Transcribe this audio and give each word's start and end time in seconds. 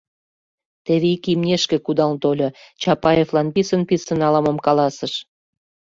Теве 0.85 1.07
ик 1.15 1.23
имнешке 1.31 1.77
кудал 1.85 2.11
тольо, 2.21 2.49
Чапаевлан 2.81 3.47
писын-писын 3.55 4.19
ала-мом 4.27 4.57
каласыш. 4.65 5.13